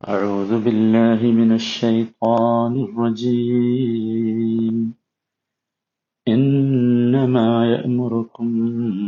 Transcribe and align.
أعوذ 0.00 0.52
بالله 0.60 1.20
من 1.40 1.50
الشيطان 1.52 2.72
الرجيم 2.86 4.76
إنما 6.26 7.48
يأمركم 7.74 8.48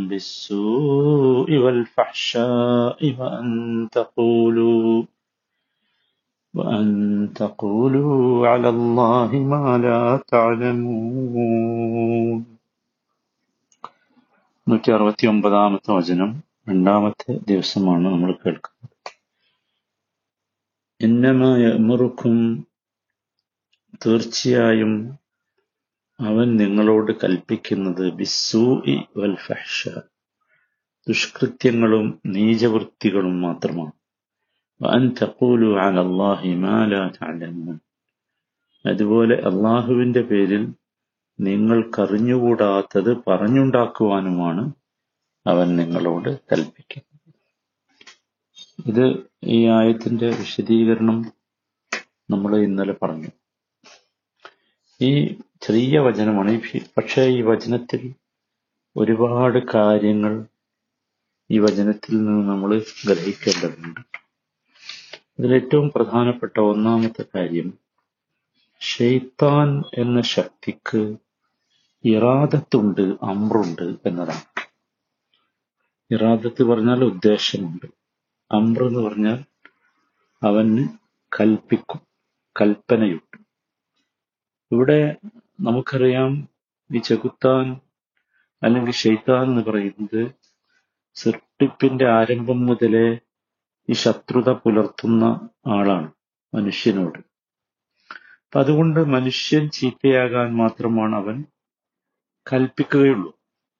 بالسوء 0.09 1.49
والفحشاء 1.55 2.99
وأن 3.19 3.47
تقولوا 3.93 5.03
وأن 6.55 6.87
تقولوا 7.35 8.49
على 8.49 8.69
الله 8.69 9.31
ما 9.53 9.65
لا 9.79 10.03
تعلمون 10.29 11.59
നൂറ്റി 14.67 14.91
അറുപത്തി 14.93 15.27
ഒമ്പതാമത്തെ 15.27 15.91
വചനം 15.97 16.31
രണ്ടാമത്തെ 16.69 17.33
ദിവസമാണ് 17.51 18.05
നമ്മൾ 18.15 18.31
കേൾക്കുന്നത് 18.43 18.92
ഇന്നമയമുറുക്കും 21.04 22.36
തീർച്ചയായും 24.06 24.94
അവൻ 26.20 26.56
നിങ്ങളോട് 26.58 27.12
കൽപ്പിക്കുന്നത് 27.24 28.12
ബിസൂഇ 28.14 28.96
വൽ 29.18 29.36
ഫഹ്ഷ 29.36 29.90
ദുഷ്കൃത്യങ്ങളും 31.08 32.22
നീചവൃത്തികളും 32.26 33.42
മാത്രമാണ്. 33.42 33.92
തഖൂലു 35.22 35.70
അലല്ലാഹി 35.78 36.54
മാ 36.56 36.86
ലാ 36.86 37.02
അതുപോലെ 38.90 39.36
അള്ളാഹുവിന്റെ 39.36 40.22
പേരിൽ 40.22 40.64
നിങ്ങൾ 41.40 41.76
നിങ്ങൾക്കറിഞ്ഞുകൂടാത്തത് 41.76 43.18
പറഞ്ഞുണ്ടാക്കുവാനുമാണ് 43.28 44.74
അവൻ 45.48 45.76
നിങ്ങളോട് 45.76 46.40
കൽപ്പിക്കുന്നത്. 46.52 47.13
ഇത് 48.80 49.28
ഈ 49.44 49.68
ആയത്തിന്റെ 49.68 50.28
വിശദീകരണം 50.28 51.34
നമ്മൾ 52.30 52.58
ഇന്നലെ 52.58 52.94
പറഞ്ഞു. 52.94 53.28
ഈ 55.02 55.38
ചെറിയ 55.62 56.00
വചനമാണ്. 56.00 56.62
പക്ഷേ 56.98 57.24
ഈ 57.24 57.42
വചനത്തിൽ 57.42 58.14
ഒരുപാട് 58.98 59.72
കാര്യങ്ങൾ 59.74 60.46
ഈ 61.52 61.60
വചനത്തിൽ 61.60 62.18
നിന്ന് 62.18 62.50
നമ്മൾ 62.50 62.82
ഗ്രഹിക്കേണ്ടതുണ്ട്. 63.08 64.00
അതിലേറ്റവും 65.40 65.92
പ്രധാനപ്പെട്ട 65.96 66.60
ഒന്നാമത്തെ 66.60 67.26
കാര്യം 67.36 67.74
ഷെയ്ത്താൻ 68.80 69.84
എന്ന 69.94 70.22
ശക്തിക്ക് 70.22 71.16
ഇറാദത്തുണ്ട് 72.06 73.02
അമ്രുണ്ട് 73.02 73.96
എന്നതാണ്. 74.06 74.66
ഇറാദത്ത് 76.12 76.64
പറഞ്ഞാൽ 76.64 77.04
ഉദ്ദേശമുണ്ട്. 77.04 78.03
അമ്ര 78.54 78.82
എന്ന് 78.84 79.00
പറഞ്ഞാൽ 79.00 79.40
അവന് 80.42 80.84
കൽപ്പിക്കും 81.32 82.02
കൽപ്പനയുണ്ട് 82.56 83.38
ഇവിടെ 84.72 85.00
നമുക്കറിയാം 85.62 86.32
ഈ 86.90 87.00
ചെകുത്താൻ 87.00 87.66
അല്ലെങ്കിൽ 88.62 88.94
ഷെയ്ത്താൻ 88.94 89.44
എന്ന് 89.44 89.62
പറയുന്നത് 89.62 90.22
സൃഷ്ടിപ്പിന്റെ 91.18 92.06
ആരംഭം 92.10 92.60
മുതലേ 92.66 93.08
ഈ 93.90 93.94
ശത്രുത 93.94 94.50
പുലർത്തുന്ന 94.54 95.24
ആളാണ് 95.68 96.10
മനുഷ്യനോട്. 96.54 97.20
അപ്പൊ 98.44 98.60
അതുകൊണ്ട് 98.60 99.00
മനുഷ്യൻ 99.06 99.64
ചീത്തയാകാൻ 99.70 100.50
മാത്രമാണ് 100.56 101.16
അവൻ 101.16 101.38
കൽപ്പിക്കുകയുള്ളൂ. 102.48 103.32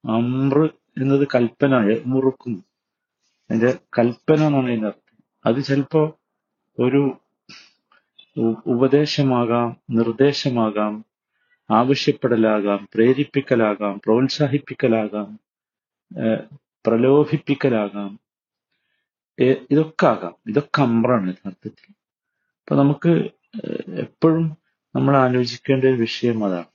അമ്ര 0.04 0.58
എന്നത് 0.98 1.26
കൽപ്പന 1.36 1.74
മുറുക്കും 2.06 2.54
അതിന്റെ 3.54 3.72
കൽപ്പന 3.98 4.40
എന്നാണ് 4.46 4.68
അതിന്റെ 4.68 4.88
അർത്ഥം. 4.88 5.18
അത് 5.46 5.64
ചിലപ്പോ 5.64 6.02
ഒരു 6.80 7.02
ഉപദേശമാകാം 8.66 9.78
നിർദ്ദേശമാകാം 9.90 10.94
ആവശ്യപ്പെടലാകാം 11.70 12.88
പ്രേരിപ്പിക്കലാകാം 12.94 14.02
പ്രോത്സാഹിപ്പിക്കലാകാം 14.06 15.28
പ്രലോഭിപ്പിക്കലാകാം 16.88 18.12
ഇതൊക്കെ 19.72 20.06
ആകാം. 20.06 20.34
ഇതൊക്കെ 20.48 20.82
അമ്പ്രാണ് 20.82 21.28
യഥാർത്ഥത്തിൽ 21.30 21.94
അപ്പൊ 22.60 22.76
നമുക്ക് 22.76 23.14
എപ്പോഴും 24.06 24.58
നമ്മൾ 24.96 25.18
ആലോചിക്കേണ്ട 25.18 25.86
ഒരു 25.86 26.00
വിഷയം 26.02 26.46
അതാണ്. 26.46 26.70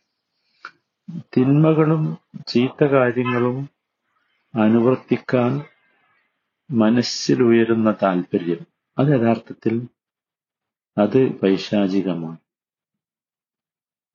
തിന്മകളും 1.37 2.05
ചീത്ത 2.49 2.85
കാര്യങ്ങളും 2.85 3.59
അനുവർത്തിക്കാൻ 4.55 5.53
മനസ്സിൽ 6.71 7.43
ഉയരുന്ന 7.43 7.95
താല്പര്യം. 8.03 8.67
അത് 8.99 9.09
യഥാർത്ഥത്തിൽ 9.09 9.89
അത് 10.99 11.41
പൈശാചികമാണ്. 11.41 12.39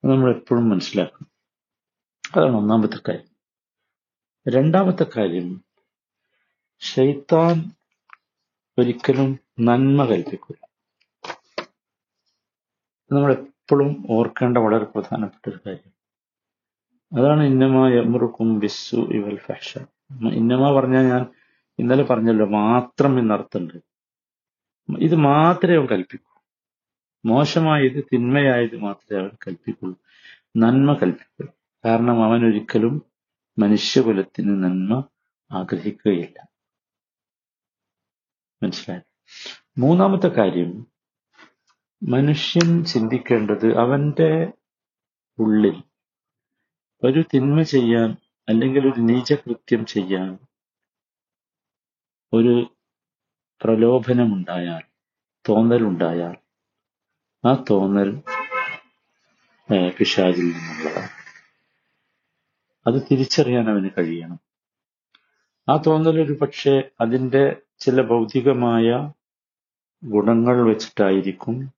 നമ്മൾ 0.08 0.36
എപ്പോഴും 0.36 0.70
മനസ്സിലാക്കണം. 0.70 1.32
അതാണ് 2.36 2.56
ഒന്നാമത്തെ 2.56 2.98
കാര്യം. 3.08 3.34
രണ്ടാമത്തെ 4.48 5.06
കാര്യം 5.18 5.64
ഷെയ്ത്താൻ 6.80 7.72
ഒരിക്കലും 8.80 9.40
നന്മ 9.60 10.06
കൽപ്പിക്കില്ല 10.06 10.68
നമ്മൾ 13.12 13.34
എപ്പോഴും 13.34 14.06
ഓർക്കേണ്ട 14.10 14.58
വളരെ 14.58 14.86
പ്രധാനപ്പെട്ട 14.86 15.50
ഒരു 15.50 15.60
കാര്യം. 15.68 15.94
അതാണ് 17.20 17.44
ഇന്നമ 17.44 17.88
യമുറുക്കും 17.88 18.60
ബിസ്സു 18.60 18.96
ഇവൽ 18.96 19.38
ഫാഷ 19.38 19.78
ഇന്നമ 20.34 20.72
പറഞ്ഞാൽ 20.72 21.02
ഞാൻ 21.02 21.26
ഇന്നലെ 21.80 22.04
പറഞ്ഞല്ലോ 22.04 22.46
മാത്രം 22.46 23.20
എന്നർത്ഥമുണ്ട് 23.20 23.78
ഇത് 25.00 25.16
മാത്രമേ 25.16 25.76
അവൻ 25.76 25.86
കൽപ്പിക്കൂ. 25.86 26.42
മോശമായത് 27.26 28.04
തിന്മയായത് 28.14 28.76
മാത്രമേ 28.76 29.22
അവൻ 29.22 29.32
കൽപ്പിക്കുള്ളൂ 29.48 30.00
നന്മ 30.58 30.94
കൽപ്പിക്കുള്ളൂ 30.94 31.54
കാരണം 31.86 32.24
അവൻ 32.24 32.46
ഒരിക്കലും 32.46 33.02
മനുഷ്യകുലത്തിന് 33.60 34.64
നന്മ 34.64 35.04
ആഗ്രഹിക്കുകയില്ല. 35.52 36.48
മനസ്സിലായി? 38.64 39.02
മൂന്നാമത്തെ 39.78 40.28
കാര്യം 40.28 40.88
മനുഷ്യൻ 42.04 42.84
ചിന്തിക്കേണ്ടത് 42.84 43.78
അവന്റെ 43.78 44.54
ഉള്ളിൽ 45.40 45.84
ഒരു 47.04 47.24
തിന്മ 47.34 47.62
ചെയ്യാൻ 47.62 48.18
അല്ലെങ്കിൽ 48.50 48.94
ഒരു 48.94 49.00
നീചകൃത്യം 49.00 49.86
ചെയ്യാൻ 49.86 50.38
ഒരു 52.34 52.76
പ്രലോഭനമുണ്ടായാൽ 53.64 54.82
തോന്നലുണ്ടായാൽ 55.50 56.36
ആ 57.48 57.64
തോന്നൽ 57.70 58.22
പിശാചിൽ 59.90 60.46
നിന്നുള്ളതാണ്. 60.46 61.10
അത് 62.88 63.02
തിരിച്ചറിയാൻ 63.12 63.70
അവന് 63.70 63.90
കഴിയണം. 63.98 64.40
ആ 65.70 65.78
തോന്നൽ 65.78 66.22
ഒരു 66.22 66.34
പക്ഷേ 66.34 66.84
അതിന്റെ 67.02 67.56
ചില 67.80 68.02
ഭൗതികമായ 68.02 69.12
ഗുണങ്ങൾ 70.04 70.62
വെച്ചിട്ടായിരിക്കും 70.62 71.74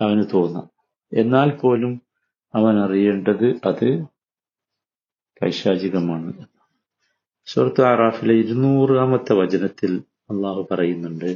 അവന് 0.00 0.24
തോന്നാം. 0.34 0.70
എന്നാൽ 1.12 1.50
പോലും 1.50 2.02
അവൻ 2.54 2.84
അറിയേണ്ടത് 2.84 3.60
അത് 3.64 4.02
പൈശാചികമാണ്. 5.42 6.57
സുഹൃത്ത് 7.48 7.84
ആറാഫിലെ 7.84 8.34
ഇരുന്നൂറാമത്തെ 8.34 9.32
വചനത്തിൽ 9.32 10.02
അള്ളാഹു 10.30 10.66
പറയുന്നുണ്ട്. 10.70 11.30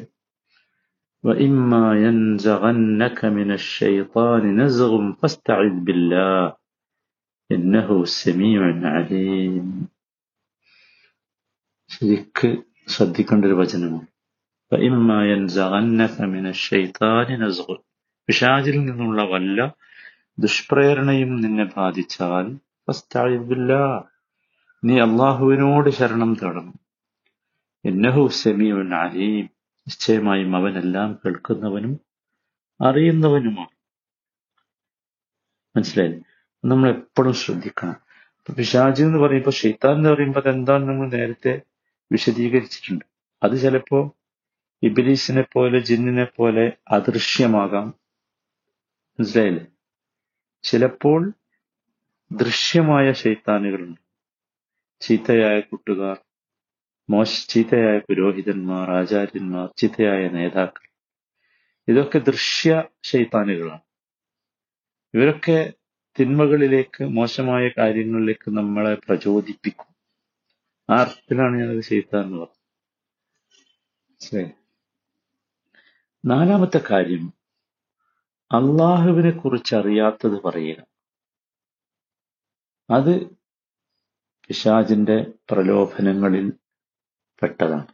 ശരിക്ക് 11.91 12.57
ശ്രദ്ധിക്കേണ്ട 12.89 13.45
ഒരു 13.45 13.55
വചനമാണ് 13.55 14.07
പിശാചിൽ 18.29 18.85
നിന്നുള്ള 18.85 19.23
വല്ല 19.23 19.75
ദുഷ്പ്രേരണയും 20.39 21.41
നിന്നെ 21.41 21.65
ബാധിച്ചാൽ 21.65 22.47
നീ 24.85 25.01
അള്ളാഹുവിനോട് 25.01 25.91
ശരണം 25.91 26.35
തേടണം 26.35 26.75
ഇന്നഹു 27.85 28.27
സമീഉൻ 28.27 28.95
അലീം. 28.95 29.45
നിശ്ചയമായും 29.89 30.57
അവനെല്ലാം 30.57 31.19
കേൾക്കുന്നവനും 31.25 32.01
അറിയുന്നവനുമാണ്. 32.81 33.69
മനസ്സിലായി 35.77 36.23
നമ്മൾ 36.65 36.91
എപ്പോഴും 36.91 37.33
ശ്രദ്ധിക്കണം. 37.33 37.97
പിശാജ് 38.57 39.03
എന്ന് 39.03 39.19
പറയുമ്പോൾ 39.19 39.51
ഷെയ്ത്താൻ 39.51 39.95
എന്ന് 39.95 40.11
പറയുമ്പോൾ 40.11 40.41
അതെന്താണ് 40.41 40.85
നമ്മൾ 40.85 41.09
നേരത്തെ 41.09 41.63
വിശദീകരിച്ചിട്ടുണ്ട്. 42.13 43.05
അത് 43.43 43.63
ചിലപ്പോ 43.63 44.17
ഇബിലീസിനെ 44.83 45.45
പോലെ 45.53 45.79
ജിന്നിനെ 45.79 46.25
പോലെ 46.25 46.73
അദൃശ്യമാകാം. 46.91 47.95
മനസ്സിലായില്ലേ? 49.21 49.67
ചിലപ്പോൾ 50.63 51.33
ദൃശ്യമായ 52.33 53.13
ശൈത്താനുകളുണ്ട്. 53.13 54.02
ചീത്തയായ 55.03 55.61
കൂട്ടുകാർ 55.61 56.25
മോശ 57.11 57.47
ചീത്തയായ 57.47 57.99
പുരോഹിതന്മാർ 57.99 58.91
ആചാര്യന്മാർ 58.91 59.71
ചീത്തയായ 59.77 60.29
നേതാക്കൾ. 60.29 60.89
ഇതൊക്കെ 61.89 62.19
ദൃശ്യ 62.19 62.85
ശൈത്താനുകളാണ്. 63.03 63.81
ഇവരൊക്കെ 65.15 65.73
തിന്മകളിലേക്ക് 66.21 67.05
മോശമായ 67.05 67.71
കാര്യങ്ങളിലേക്ക് 67.79 68.51
നമ്മളെ 68.51 68.95
പ്രചോദിപ്പിക്കും. 68.95 69.95
ആ 70.91 71.01
അർത്ഥത്തിലാണ് 71.01 71.57
ഞാനത് 71.57 71.81
ശൈത്താൻ 71.81 72.23
എന്ന് 72.23 72.39
പറഞ്ഞത്. 72.39 74.53
നാലാമത്തെ 76.25 76.81
കാര്യം 76.91 77.33
അള്ളാഹുവിനെ 78.53 79.31
കുറിച്ച് 79.31 79.75
അറിയാത്തത് 79.75 80.43
പറയുക. 80.43 80.87
അത് 82.91 83.42
പിശാചിന്റെ 84.49 85.33
പ്രലോഭനങ്ങളിൽ 85.51 86.53
പെട്ടതാണ്. 87.43 87.87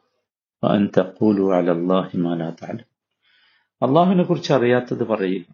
അള്ളാഹുവിനെ 3.82 4.24
കുറിച്ച് 4.24 4.52
അറിയാത്തത് 4.52 5.06
പറയുക. 5.06 5.44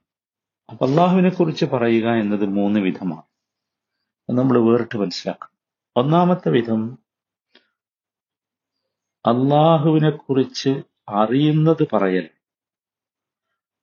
അപ്പൊ 0.70 0.86
അള്ളാഹുവിനെ 0.86 1.30
കുറിച്ച് 1.30 1.64
പറയുക 1.64 2.08
എന്നത് 2.08 2.46
മൂന്ന് 2.46 2.80
വിധമാണ്. 2.80 3.22
അത് 4.30 4.38
നമ്മൾ 4.38 4.58
വേറിട്ട് 4.58 4.98
മനസ്സിലാക്കണം. 4.98 5.54
ഒന്നാമത്തെ 5.96 6.48
വിധം 6.48 6.98
അള്ളാഹുവിനെ 9.26 10.10
കുറിച്ച് 10.10 10.82
അറിയുന്നത് 11.08 11.88
പറയൽ. 11.92 12.30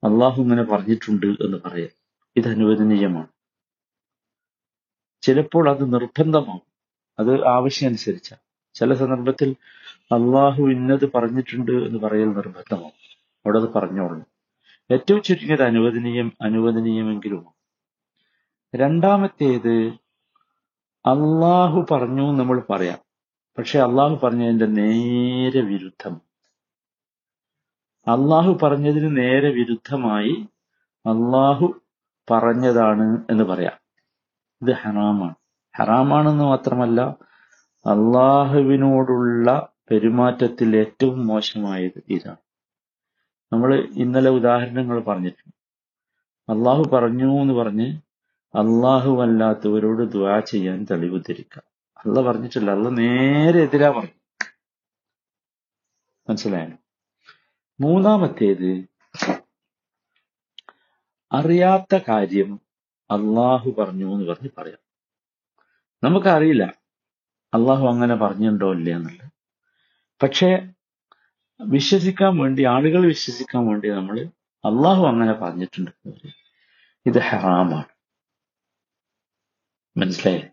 അള്ളാഹു 0.04 0.42
ഇങ്ങനെ 0.42 0.64
പറഞ്ഞിട്ടുണ്ട് 0.64 1.26
എന്ന് 1.26 1.58
പറയൽ. 1.66 1.90
ഇത് 2.36 2.48
അനുവദനീയമാണ്. 2.48 3.28
ചിലപ്പോൾ 5.22 5.70
അത് 5.70 5.94
നിർബന്ധമാകും 5.94 6.71
അത് 7.22 7.48
ആവശ്യമനുസരിച്ച 7.48 8.36
ചില 8.74 8.94
സന്ദർഭത്തിൽ 8.94 9.56
അള്ളാഹു 9.98 10.64
ഇന്നത് 10.64 11.12
പറഞ്ഞിട്ടുണ്ട് 11.12 11.72
എന്ന് 11.72 12.00
പറയൽ 12.00 12.26
നിർബന്ധമാണ് 12.26 12.92
അവിടെ 13.46 13.60
അത് 13.60 13.74
പറഞ്ഞോളൂ 13.74 14.22
ഏറ്റവും 14.92 15.22
ചുരുങ്ങിയത് 15.22 15.62
അനുവദനീയം 15.62 16.32
അനുവദനീയമെങ്കിലും. 16.42 17.46
രണ്ടാമത്തേത് 18.76 19.94
അള്ളാഹു 21.06 21.86
പറഞ്ഞു 21.92 22.32
നമ്മൾ 22.32 22.62
പറയാം. 22.70 22.98
പക്ഷെ 23.58 23.80
അള്ളാഹു 23.80 24.20
പറഞ്ഞതിന്റെ 24.24 24.66
നേരെ 24.66 25.62
വിരുദ്ധം. 25.62 26.22
അള്ളാഹു 28.08 28.60
പറഞ്ഞതിന് 28.64 29.18
നേരെ 29.18 29.50
വിരുദ്ധമായി 29.50 30.48
അള്ളാഹു 31.06 31.82
പറഞ്ഞതാണ് 32.32 33.26
എന്ന് 33.32 33.44
പറയാം. 33.44 33.74
ഇത് 34.62 34.76
ഹറാമാണ്. 34.76 35.36
ഹറാമാണെന്ന് 35.80 36.44
മാത്രമല്ല 36.44 37.02
അള്ളാഹുവിനോടുള്ള 37.86 39.74
പെരുമാറ്റത്തിൽ 39.92 40.76
ഏറ്റവും 40.76 41.28
മോശമായത് 41.28 42.04
ഇതാണ്. 42.10 42.38
നമ്മൾ 43.54 43.76
ഇന്നലെ 43.76 44.30
ഉദാഹരണങ്ങൾ 44.30 45.04
പറഞ്ഞിട്ടുണ്ട്. 45.04 45.56
അള്ളാഹു 46.52 46.84
പറഞ്ഞു 46.84 47.42
എന്ന് 47.42 47.54
പറഞ്ഞ് 47.54 47.88
അള്ളാഹു 48.56 49.22
അല്ലാത്തവരോട് 49.22 50.12
ദ്വാ 50.12 50.40
ചെയ്യാൻ 50.40 50.86
തെളിവ് 50.92 51.20
ധരിക്കുക 51.20 51.64
അല്ല 51.98 52.22
പറഞ്ഞിട്ടില്ല 52.22 52.72
അല്ല 52.72 52.90
നേരെ 52.90 53.60
എതിരാ 53.60 53.90
പറഞ്ഞു. 53.90 54.20
മനസ്സിലായോ? 56.30 56.78
മൂന്നാമത്തേത് 57.80 58.86
അറിയാത്ത 61.32 62.00
കാര്യം 62.10 62.62
അള്ളാഹു 63.12 63.72
പറഞ്ഞു 63.72 64.14
എന്ന് 64.14 64.26
പറഞ്ഞ് 64.26 64.50
പറയാം. 64.58 64.91
നമുക്കറിയില്ല. 66.04 66.64
അള്ളാഹു 67.54 67.88
അങ്ങനെ 67.88 68.16
പറഞ്ഞിട്ടുണ്ടോ 68.16 68.72
ഇല്ല 68.74 68.90
എന്നുള്ളത്. 68.90 69.32
പക്ഷേ 70.24 70.70
വിശ്വസിക്കാൻ 71.62 72.38
വേണ്ടി 72.38 72.66
ആളുകൾ 72.66 73.06
വിശ്വസിക്കാൻ 73.06 73.68
വേണ്ടി 73.68 73.90
നമ്മൾ 73.90 74.20
അള്ളാഹു 74.66 75.08
അങ്ങനെ 75.08 75.34
പറഞ്ഞിട്ടുണ്ട്. 75.34 75.92
ഇത് 77.06 77.20
ഹറാമാണ്. 77.20 77.84
മനസ്സിലായില്ലേ? 79.98 80.50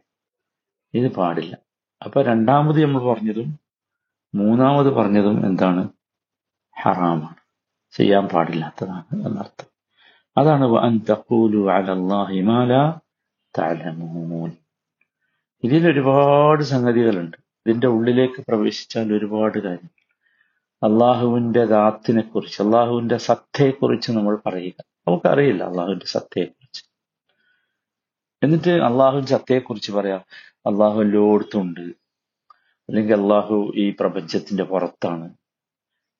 ഇത് 0.95 1.13
പാടില്ല. 1.13 1.59
അപ്പൊ 2.05 2.23
രണ്ടാമത് 2.23 2.85
നമ്മൾ 2.85 3.15
പറഞ്ഞതും 3.15 3.59
മൂന്നാമത് 4.35 4.87
പറഞ്ഞതും 4.87 5.47
എന്താണ്? 5.47 5.89
ഹറാമാണ്. 6.83 7.37
ചെയ്യാൻ 7.91 8.27
പാടില്ലാത്തതാണ് 8.27 9.27
എന്നർത്ഥം. 9.27 9.67
അതാണ് 10.37 10.65
അൻ 10.79 10.99
തഖൂലു 11.11 11.71
അലല്ലാഹി 11.71 12.41
മാ 12.41 12.65
ലാ 12.65 13.01
തഅലമൂൻ. 13.59 14.51
ഇതിൽ 15.65 15.91
ഒരുപാട് 15.91 16.63
സംഗതികളുണ്ട്. 16.63 17.37
ഇതിന്റെ 17.37 17.87
ഉള്ളിലേക്ക് 17.87 18.41
പ്രവേശിച്ചാൽ 18.49 19.13
ഒരുപാട് 19.13 19.59
കാര്യം 19.59 19.91
അള്ളാഹുവിന്റെ 20.83 21.65
ദാത്തിനെ 21.65 22.23
കുറിച്ച് 22.23 22.63
അള്ളാഹുവിന്റെ 22.63 23.17
സത്തയെക്കുറിച്ച് 23.17 24.13
നമ്മൾ 24.13 24.39
പറയുക. 24.47 24.85
നമുക്കറിയില്ല 25.09 25.65
അള്ളാഹുവിന്റെ 25.65 26.07
സത്തയെക്കുറിച്ച്. 26.07 26.85
എന്നിട്ട് 28.43 28.71
അള്ളാഹുവിന്റെ 28.71 29.31
സത്തയെക്കുറിച്ച് 29.31 29.93
പറയാം 29.93 30.25
അള്ളാഹു 30.57 31.03
എല്ലായിടത്തും 31.03 31.95
അല്ലെങ്കിൽ 32.89 33.15
അള്ളാഹു 33.15 33.73
ഈ 33.77 33.91
പ്രപഞ്ചത്തിന്റെ 34.01 34.65
പുറത്താണ്. 34.65 35.35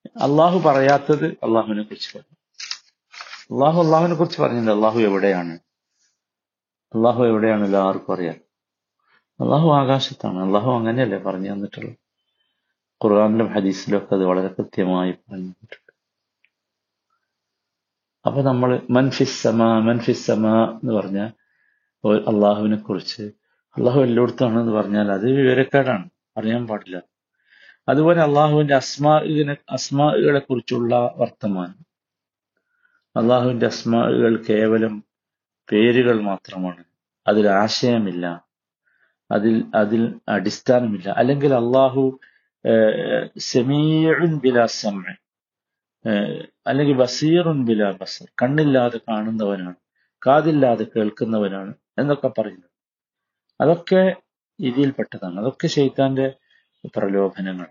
അള്ളാഹു 0.07 0.59
പറയാത്തത് 0.59 1.27
അള്ളാഹുവിനെ 1.27 1.83
കുറിച്ച് 1.83 2.19
പറയും 2.19 2.39
അള്ളാഹു 3.55 3.83
അള്ളാഹുവിനെ 3.83 4.15
കുറിച്ച് 4.15 4.43
പറഞ്ഞില്ല 4.43 4.71
അള്ളാഹു 4.71 5.01
എവിടെയാണ്? 5.01 5.59
അള്ളാഹു 6.95 7.25
എവിടെയാണ് 7.25 7.65
എല്ലാവർക്കും 7.65 8.15
അറിയാം. 8.15 8.48
അള്ളാഹു 9.41 9.69
ആകാശത്താണ്. 9.71 10.39
അള്ളാഹു 10.39 10.73
അങ്ങനെയല്ലേ 10.73 11.19
പറഞ്ഞു 11.19 11.53
തന്നിട്ടുള്ളത്? 11.53 11.97
ഖുർആാനിലും 13.05 13.47
ഹദീസിലും 13.47 13.99
ഒക്കെ 13.99 14.15
അത് 14.15 14.25
വളരെ 14.25 14.49
കൃത്യമായി 14.49 15.11
പറഞ്ഞു 15.11 15.37
തന്നിട്ടുണ്ട്. 15.37 15.93
അപ്പൊ 18.27 18.43
നമ്മൾ 18.43 18.83
മൻഫിസമ 18.91 19.79
മൻഫിസമ 19.79 20.65
എന്ന് 20.83 20.93
പറഞ്ഞ 20.93 21.19
അള്ളാഹുവിനെ 22.09 22.77
കുറിച്ച്. 22.77 23.23
അള്ളാഹു 23.77 24.01
എല്ലായിടത്താണ് 24.01 24.61
എന്ന് 24.61 24.73
പറഞ്ഞാൽ 24.73 25.13
അത് 25.13 25.31
വിവരക്കേടാണ്. 25.31 26.11
അറിയാൻ 26.37 26.67
പാടില്ല. 26.67 27.03
അതുപോലെ 27.89 28.23
അള്ളാഹുവിന്റെ 28.23 28.75
അസ്മാഇനെ 28.75 29.57
അസ്മാകളെ 29.71 30.39
കുറിച്ചുള്ള 30.39 31.15
വർത്തമാനം. 31.17 31.87
അള്ളാഹുവിന്റെ 33.17 33.67
അസ്മാകൾ 33.67 34.45
കേവലം 34.49 35.05
പേരുകൾ 35.73 36.21
മാത്രമാണ്. 36.21 36.85
അതിൽ 37.27 37.49
ആശയമില്ല. 37.49 38.48
അതിൽ 39.31 39.65
അതിൽ 39.75 40.15
അടിസ്ഥാനമില്ല. 40.29 41.09
അല്ലെങ്കിൽ 41.09 41.55
അള്ളാഹു 41.55 42.21
സെമീഉൻ 43.39 44.39
ബിലാ 44.39 44.67
സമ 44.67 45.05
അല്ലെങ്കിൽ 46.67 46.97
ബസീറുൻ 46.97 47.65
ബിലാ 47.65 47.91
ബസർ 47.91 48.27
കണ്ണില്ലാതെ 48.43 48.99
കാണുന്നവനാണ് 48.99 49.75
കാതില്ലാതെ 50.27 50.87
കേൾക്കുന്നവനാണ് 50.97 51.75
എന്നൊക്കെ 51.99 52.29
പറയുന്നത്. 52.29 52.71
അതൊക്കെ 53.61 54.15
ഇതിൽപ്പെട്ടതാണ്. 54.61 55.41
അതൊക്കെ 55.41 55.67
ശൈത്താന്റെ 55.67 56.33
പ്രലോഭനങ്ങൾ. 56.97 57.67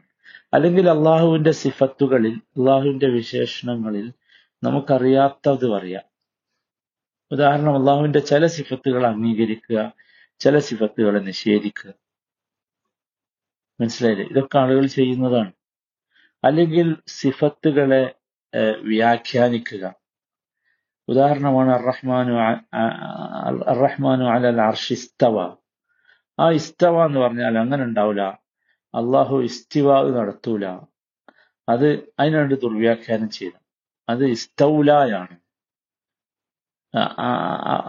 അല്ലെങ്കിൽ 0.54 0.90
അള്ളാഹുവിന്റെ 0.90 1.52
സിഫത്തുകളിൽ 1.52 2.36
അള്ളാഹുവിന്റെ 2.58 3.08
വിശേഷണങ്ങളിൽ 3.08 4.14
നമുക്കറിയാത്തത് 4.64 5.68
പറയാം. 5.68 6.04
ഉദാഹരണം 7.32 7.76
അള്ളാഹുവിന്റെ 7.80 8.20
ചില 8.20 8.46
സിഫത്തുകൾ 8.46 9.08
അംഗീകരിക്കുക 9.08 9.94
ചില 10.40 10.60
സിഫത്തുകളെ 10.60 11.20
നിഷേധിക്കുക. 11.20 11.94
മനസ്സിലായില്ലേ? 13.82 14.26
ഇതൊക്കെ 14.26 14.58
ആളുകൾ 14.58 14.86
ചെയ്യുന്നതാണ്. 14.86 15.52
അല്ലെങ്കിൽ 16.44 16.96
സിഫത്തുകളെ 17.08 18.16
വ്യാഖ്യാനിക്കുക. 18.82 19.94
ഉദാഹരണമാണ് 21.08 21.70
അറഹ്മാനു 21.70 22.34
അറഹ്മാനു 23.70 24.24
അലൽ 24.24 24.62
ഇസ്തവ. 24.92 25.56
ആ 26.40 26.52
ഇസ്തവ 26.52 27.06
എന്ന് 27.06 27.20
പറഞ്ഞാൽ 27.20 27.58
അങ്ങനെ 27.58 27.84
ഉണ്ടാവില്ല 27.84 28.22
അള്ളാഹു 28.96 29.38
ഇസ്തിവ 29.44 30.10
നടത്തൂല. 30.18 30.66
അത് 31.70 31.88
അതിനുവേണ്ടി 32.20 32.56
ദുർവ്യാഖ്യാനം 32.56 33.30
ചെയ്തു 33.30 33.60
അത് 34.10 34.26
ഇസ്തൗലായാണ്. 34.26 35.38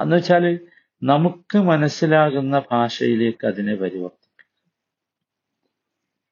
എന്ന് 0.02 0.16
നമുക്ക് 1.02 1.58
മനസ്സിലാകുന്ന 1.58 2.62
ഭാഷയിലേക്ക് 2.72 3.46
അതിനെ 3.46 3.74
പരിവർത്തിക്കും 3.74 4.46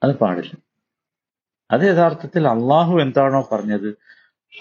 അത് 0.02 0.18
പാടില്ല. 0.18 0.56
അത് 1.70 1.80
യഥാർത്ഥത്തിൽ 1.80 2.48
അള്ളാഹു 2.48 2.98
എന്താണോ 2.98 3.48
പറഞ്ഞത് 3.52 3.96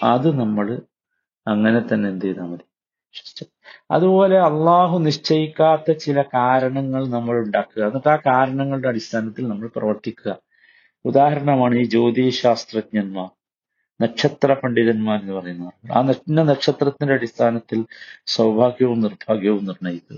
അത് 0.02 0.38
നമ്മൾ 0.40 0.82
അങ്ങനെ 1.46 1.80
തന്നെ 1.80 2.08
എന്ത് 2.08 2.24
ചെയ്താൽ 2.24 2.44
മതി. 2.44 2.64
അതുപോലെ 3.90 4.40
അള്ളാഹു 4.40 4.98
നിശ്ചയിക്കാത്ത 4.98 5.92
ചില 5.92 6.22
കാരണങ്ങൾ 6.22 7.08
നമ്മൾ 7.08 7.38
ഉണ്ടാക്കുക. 7.38 7.82
എന്നിട്ട് 7.82 8.08
ആ 8.08 8.16
കാരണങ്ങളുടെ 8.16 8.88
അടിസ്ഥാനത്തിൽ 8.88 9.48
നമ്മൾ 9.48 9.68
പ്രവർത്തിക്കുക. 9.76 10.38
ഉദാഹരണമാണ് 11.04 11.74
ഈ 11.74 11.84
ജ്യോതിശാസ്ത്രജ്ഞന്മാർ. 11.84 13.35
നക്ഷത്ര 14.02 14.54
പണ്ഡിതന്മാർ 14.54 15.20
എന്ന് 15.20 15.32
പറയുന്നവർ 15.32 15.92
ആ 15.92 16.02
നഗ്ന 16.02 16.42
നക്ഷത്രത്തിന്റെ 16.42 17.14
അടിസ്ഥാനത്തിൽ 17.14 17.86
സൗഭാഗ്യവും 18.26 19.00
നിർഭാഗ്യവും 19.00 19.64
നിർണയിക്കുക. 19.64 20.16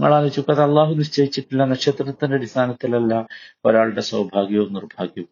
നിങ്ങൾ 0.00 0.14
ആലോചിച്ചു 0.14 0.44
അത് 0.48 0.62
അള്ളാഹു 0.62 0.94
നിശ്ചയിച്ചിട്ടില്ല 0.94 1.64
നക്ഷത്രത്തിന്റെ 1.64 2.36
അടിസ്ഥാനത്തിലല്ല 2.36 3.26
ഒരാളുടെ 3.64 4.00
സൗഭാഗ്യവും 4.00 4.72
നിർഭാഗ്യവും. 4.72 5.28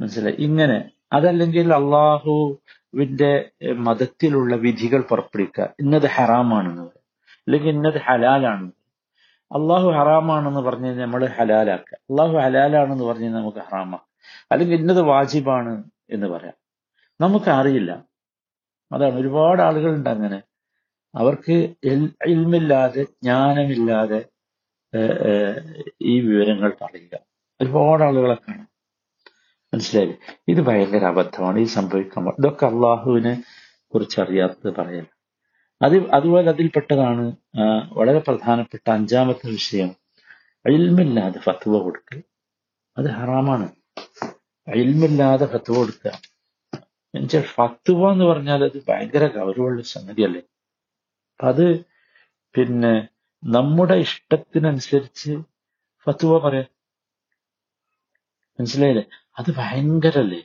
മനസ്സിലായി? 0.00 0.36
ഇങ്ങനെ 0.38 0.90
അതല്ലെങ്കിൽ 1.12 1.74
അള്ളാഹുവിന്റെ 1.74 3.50
മതത്തിലുള്ള 3.72 4.56
വിധികൾ 4.56 5.00
പുറപ്പെടുവിക്കുക. 5.02 5.68
ഇന്നത് 5.80 6.06
ഹറാമാണെന്ന് 6.06 6.82
പറയും. 6.82 7.04
അല്ലെങ്കിൽ 7.38 7.70
ഇന്നത് 7.70 8.00
ഹലാലാണ് 8.00 8.72
അള്ളാഹു 9.56 9.88
ഹറാമാണെന്ന് 9.90 10.60
പറഞ്ഞ് 10.60 11.00
നമ്മൾ 11.00 11.26
ഹലാലാക്കുക. 11.26 11.98
അള്ളാഹു 12.10 12.36
ഹലാലാണെന്ന് 12.36 13.04
പറഞ്ഞ് 13.04 13.28
നമുക്ക് 13.28 13.58
ഹറാമാക്കാം. 13.58 14.07
അല്ലെങ്കിൽ 14.52 14.76
ഇന്നത് 14.76 15.00
വാജിബാണ് 15.00 15.84
എന്ന് 16.10 16.26
പറയാം. 16.26 16.54
നമുക്ക് 17.20 17.50
അറിയില്ല 17.50 18.04
അതാണ് 18.92 19.14
ഒരുപാട് 19.14 19.62
ആളുകളുണ്ട് 19.62 20.10
അങ്ങനെ. 20.10 20.42
അവർക്ക് 21.14 21.74
ഇൽമില്ലാതെ 22.26 23.02
ജ്ഞാനമില്ലാതെ 23.02 24.24
ഈ 26.02 26.20
വിവരങ്ങൾ 26.20 26.72
പറയുക. 26.82 27.18
ഒരുപാട് 27.60 28.02
ആളുകളെ 28.02 28.34
കാണാം. 28.34 28.68
മനസ്സിലായി 29.74 30.14
ഇത് 30.48 30.60
ഭയങ്കര 30.60 31.04
അബദ്ധമാണ്. 31.04 31.58
ഈ 31.58 31.64
സംഭവിക്കാൻ 31.64 32.28
ഇതൊക്കെ 32.28 32.66
അള്ളാഹുവിനെ 32.66 33.42
കുറിച്ച് 33.94 34.20
അറിയാത്തത് 34.20 34.76
പറയല്ല. 34.76 35.10
അത് 35.82 36.10
അതുപോലെ 36.10 36.48
അതിൽപ്പെട്ടതാണ് 36.48 37.36
വളരെ 37.92 38.18
പ്രധാനപ്പെട്ട 38.18 38.90
അഞ്ചാമത്തെ 38.90 39.48
വിഷയം. 39.50 39.90
അയിൽമില്ലാതെ 40.66 41.38
ഫത്വ 41.38 41.78
കൊടുക്കൽ. 41.78 42.22
അത് 42.98 43.10
ഹറാമാണ്. 43.10 43.68
അയിൽമില്ലാതെ 44.68 45.46
ഫത്വ 45.46 45.76
കൊടുക്കുക. 45.76 46.10
എന്നുവെച്ചാൽ 47.14 47.40
ഫത്വ 47.40 48.12
എന്ന് 48.12 48.24
പറഞ്ഞാൽ 48.24 48.64
അത് 48.64 48.84
ഭയങ്കര 48.88 49.26
ഗൗരവമുള്ള 49.26 49.82
സംഗതിയല്ലേ? 49.82 50.42
അത് 51.40 51.84
പിന്നെ 52.54 53.08
നമ്മുടെ 53.44 53.94
ഇഷ്ടത്തിനനുസരിച്ച് 53.94 55.42
ഫത്വ 56.06 56.38
പറയാം. 56.38 56.64
മനസ്സിലായില്ലേ? 58.60 59.04
അത് 59.38 59.54
ഭയങ്കരല്ലേ? 59.56 60.40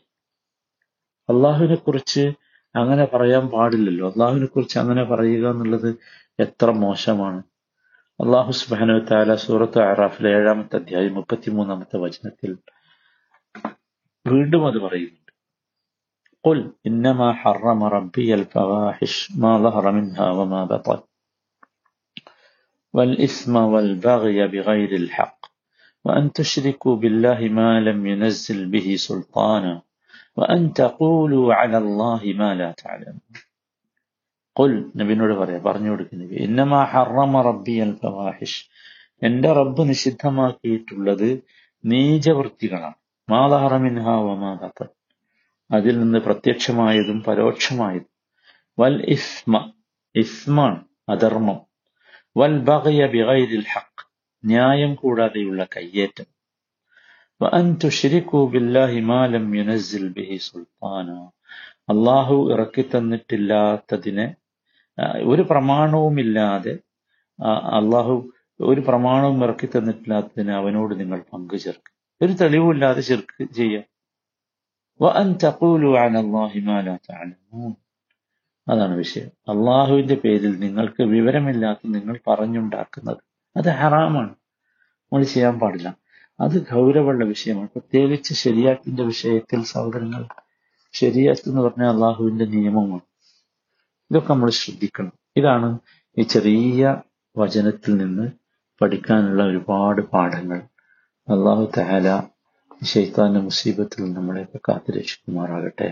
അള്ളാഹുവിനെ 1.29 1.75
കുറിച്ച് 1.75 2.31
അങ്ങനെ 2.75 3.05
പറയാൻ 3.05 3.47
പാടില്ലല്ലോ. 3.47 4.09
അള്ളാഹുവിനെ 4.09 4.45
കുറിച്ച് 4.45 4.79
അങ്ങനെ 4.79 5.03
പറയുക 5.03 5.49
എന്നുള്ളത് 5.49 5.95
എത്ര 6.39 6.71
മോശമാണ്. 6.71 7.43
അള്ളാഹു 8.23 8.51
സുബാനു 8.51 8.99
താല 8.99 9.35
സൂറത്ത് 9.35 9.79
അറാഫിലെ 9.79 10.29
ഏഴാമത്തെ 10.29 10.75
അധ്യായം 10.75 11.13
മുപ്പത്തിമൂന്നാമത്തെ 11.13 11.97
വചനത്തിൽ 11.97 12.57
വീണ്ടും 14.26 14.62
അത് 14.70 14.80
പറയുന്നുണ്ട് 14.84 15.16
قل 16.44 16.58
إنما 16.86 17.28
حرم 17.34 17.80
ربي 17.88 18.30
الفواحش 18.34 19.14
ما 19.34 19.52
ظهر 19.58 19.84
منها 19.92 20.26
وما 20.32 20.60
بطن 20.66 21.00
والإثم 22.94 23.54
والبغي 23.72 24.38
بغير 24.48 24.90
الحق 24.94 25.40
وأن 26.04 26.24
تشركوا 26.32 26.96
بالله 26.96 27.40
ما 27.50 27.80
لم 27.80 27.98
ينزل 28.06 28.60
به 28.68 28.86
سلطانا 28.98 29.74
وأن 30.38 30.60
تقولوا 30.74 31.46
على 31.54 31.78
الله 31.78 32.22
ما 32.34 32.50
لا 32.54 32.70
تعلمون 32.74 33.34
قل 34.56 34.72
നബിനോട് 35.00 35.34
പറയാ 35.40 35.58
പറഞ്ഞു 35.66 35.90
കൊടുക്കുക 35.90 36.16
നബി 36.20 36.36
ഇന്നമാ 36.46 36.80
ഹറമ 36.92 37.42
റബ്ബി 37.48 37.74
അൽ 37.84 37.92
ഫവാഹിഷ് 38.00 38.60
എന്റെ 39.22 39.50
റബ്ബ് 39.58 39.82
നിഷിദ്ധമാക്കിയിട്ടുള്ളത് 39.90 41.28
നീചവൃത്തികളാണ് 41.84 42.98
മാതാഹറമിൻഹ 43.29 44.09
വമാതത്ത 44.09 44.87
അതിൽ 45.71 45.99
നിന്ന് 45.99 46.19
പ്രത്യക്ഷമായതും 46.19 47.23
പരോക്ഷമായതും. 47.23 48.09
വൽ 48.79 48.97
ഇസ്മ 49.09 49.71
ഇസ്മാണ് 50.15 50.79
അധർമ്മം. 51.09 51.59
വൽ 52.37 52.55
ബഗയ 52.59 53.07
ബിഗൈരിൽ 53.07 53.65
ഹഖ് 53.73 54.05
ന്യായം 54.43 54.95
കൂടാതെയുള്ള 54.95 55.67
കയ്യേറ്റം. 55.75 56.25
ബില്ലാഹി 58.51 58.99
മാ 58.99 59.25
ലം 59.25 59.51
ബിഹി 60.11 60.37
സുൽത്താന. 60.37 61.09
അള്ളാഹു 61.89 62.35
ഇറക്കി 62.53 62.81
തന്നിട്ടില്ലാത്തതിനെ 62.81 64.35
ഒരു 65.23 65.41
പ്രമാണവുമില്ലാതെ 65.41 66.73
അള്ളാഹു 67.79 68.15
ഒരു 68.61 68.81
പ്രമാണവും 68.81 69.43
ഇറക്കി 69.43 69.65
തന്നിട്ടില്ലാത്തതിന് 69.65 70.51
അവനോട് 70.51 70.99
നിങ്ങൾ 70.99 71.23
പങ്കു 71.33 71.55
ചേർക്കുക 71.55 71.92
ഒരു 72.23 72.33
തെളിവുമില്ലാതെ 72.33 73.01
ചെറുക്ക് 73.01 73.53
ചെയ്യാം. 73.53 73.83
അതാണ് 78.69 78.97
വിഷയം. 78.97 79.25
അള്ളാഹുവിന്റെ 79.25 80.15
പേരിൽ 80.15 80.59
നിങ്ങൾക്ക് 80.59 81.03
വിവരമില്ലാത്ത 81.03 81.79
നിങ്ങൾ 81.85 82.19
പറഞ്ഞുണ്ടാക്കുന്നത് 82.27 83.17
അത് 83.57 83.69
ഹറാമാണ്. 83.69 84.29
നമ്മൾ 84.29 85.23
ചെയ്യാൻ 85.23 85.59
പാടില്ല. 85.59 85.97
അത് 86.39 86.73
ഗൗരവമുള്ള 86.73 87.25
വിഷയമാണ്. 87.25 87.67
പ്രത്യേകിച്ച് 87.67 88.33
ശരിയാത്തിന്റെ 88.33 89.03
വിഷയത്തിൽ 89.03 89.63
സഹോദരങ്ങൾ 89.63 90.27
ശരിയാത്ത് 90.91 91.49
എന്ന് 91.49 91.61
പറഞ്ഞാൽ 91.61 91.89
അള്ളാഹുവിന്റെ 91.89 92.45
നിയമമാണ്. 92.45 93.01
ഇതൊക്കെ 94.11 94.33
നമ്മൾ 94.33 94.49
ശ്രദ്ധിക്കണം. 94.49 95.11
ഇതാണ് 95.37 95.79
ഈ 96.17 96.21
ചെറിയ 96.21 97.01
വചനത്തിൽ 97.37 97.97
നിന്ന് 97.97 98.31
പഠിക്കാനുള്ള 98.81 99.43
ഒരുപാട് 99.43 100.01
പാഠങ്ങൾ. 100.01 100.61
അള്ളാഹു 101.27 101.65
തഹാല 101.77 102.07
ശൈത്താന്റെ 102.83 103.39
മുസീബത്തിൽ 103.39 104.13
നമ്മളെയൊക്കെ 104.13 104.59
കാത്തുരക്ഷിക്കുമാറാകട്ടെ. 104.69 105.87